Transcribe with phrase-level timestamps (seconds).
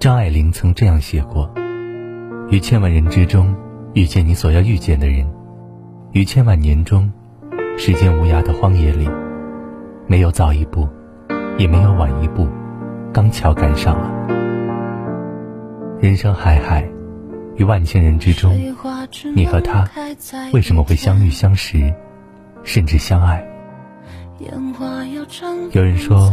[0.00, 1.52] 张爱玲曾这样写过
[2.48, 3.54] ：“于千万人之中
[3.92, 5.30] 遇见你所要遇见的人，
[6.12, 7.12] 于千万年中，
[7.76, 9.06] 时间无涯的荒野里，
[10.06, 10.88] 没有早一步，
[11.58, 12.48] 也没有晚一步，
[13.12, 14.10] 刚巧赶上了。
[16.00, 16.88] 人生海海，
[17.56, 18.58] 于万千人之中，
[19.34, 19.86] 你和他
[20.54, 21.92] 为什么会相遇相识，
[22.62, 23.46] 甚至相爱？
[25.72, 26.32] 有人说，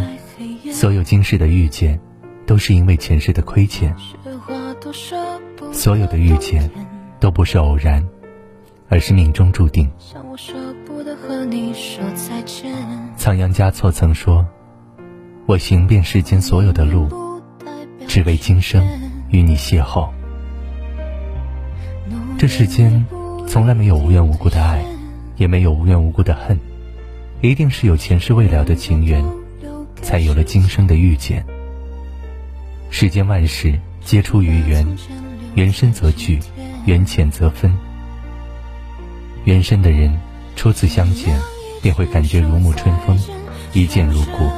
[0.72, 2.00] 所有今世的遇见。”
[2.48, 3.94] 都是因为前世的亏欠，
[5.74, 6.72] 所有的遇见
[7.20, 8.02] 都不是偶然，
[8.88, 9.92] 而是命中注定。
[13.18, 14.48] 仓央嘉措曾说
[15.46, 17.10] ：“我行遍世间所有的路，
[18.08, 18.82] 只为今生
[19.30, 20.08] 与你邂逅。”
[22.40, 23.06] 这世间
[23.46, 24.82] 从来没有无缘无故的爱，
[25.36, 26.58] 也没有无缘无故的恨，
[27.42, 29.22] 一定是有前世未了的情缘，
[30.02, 31.46] 才有了今生的遇见。
[32.90, 34.86] 世间万事皆出于缘，
[35.56, 36.40] 缘深则聚，
[36.86, 37.72] 缘浅则分。
[39.44, 40.12] 缘深的人
[40.56, 41.40] 初次相见
[41.82, 43.18] 便会感觉如沐春风，
[43.74, 44.50] 一见如故；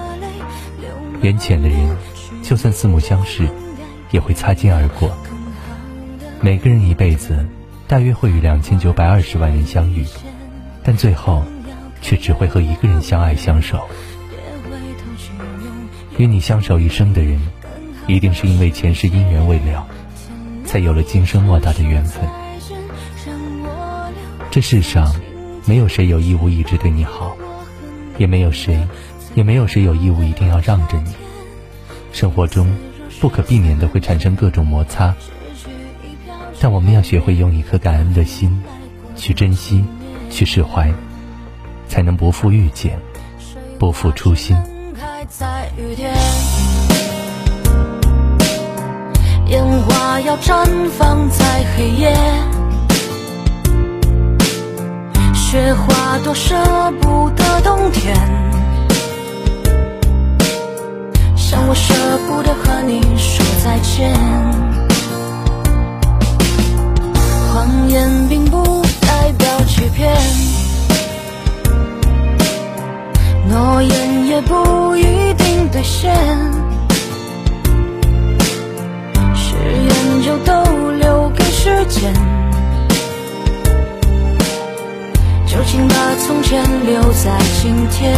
[1.21, 1.97] 缘浅的人
[2.41, 3.49] 就算四目相视，
[4.11, 5.11] 也会擦肩而过。
[6.39, 7.45] 每个人一辈子
[7.87, 10.05] 大约会与两千九百二十万人相遇，
[10.83, 11.43] 但最后
[12.01, 13.85] 却只会和一个人相爱相守。
[16.17, 17.37] 与你相守一生的人。
[18.09, 19.85] 一定是因为前世姻缘未了，
[20.65, 22.27] 才有了今生莫大的缘分。
[24.49, 25.13] 这世上，
[25.65, 27.37] 没有谁有义务一直对你好，
[28.17, 28.79] 也没有谁，
[29.35, 31.11] 也没有谁有义务一定要让着你。
[32.11, 32.67] 生活中，
[33.21, 35.13] 不可避免的会产生各种摩擦，
[36.59, 38.59] 但我们要学会用一颗感恩的心，
[39.15, 39.85] 去珍惜，
[40.31, 40.91] 去释怀，
[41.87, 42.99] 才能不负遇见，
[43.77, 44.57] 不负初心。
[50.29, 52.15] 要绽放在黑夜，
[55.33, 56.55] 雪花多舍
[57.01, 58.15] 不得冬天，
[61.35, 61.95] 像我舍
[62.27, 64.13] 不得和你说再见。
[67.51, 70.15] 谎言并不代表欺骗，
[73.47, 76.15] 诺言也不一定兑现。
[86.49, 88.11] 把从前留在今天。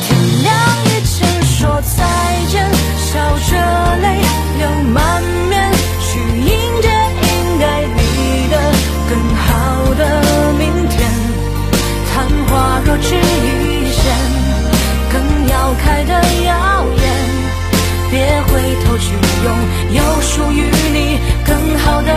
[0.00, 0.08] 天
[0.42, 0.50] 亮
[0.86, 1.12] 以前
[1.42, 1.98] 说再
[2.48, 2.64] 见，
[2.96, 3.10] 笑
[3.50, 3.50] 着
[4.00, 4.06] 泪
[4.58, 4.62] 流
[4.94, 5.70] 满面，
[6.00, 6.48] 去迎
[6.80, 7.28] 接应
[7.60, 8.54] 该你的
[9.10, 9.44] 更好
[9.98, 10.00] 的
[10.58, 10.96] 明天。
[12.10, 12.14] 昙
[12.48, 13.18] 花若只一
[13.92, 14.02] 现，
[15.12, 15.14] 更
[15.48, 15.54] 要
[15.84, 16.12] 开的
[16.44, 16.50] 耀
[16.96, 17.02] 眼。
[18.10, 18.14] 别
[18.46, 18.50] 回
[18.84, 19.04] 头去
[19.44, 19.48] 拥
[19.92, 22.11] 有属于你更好的。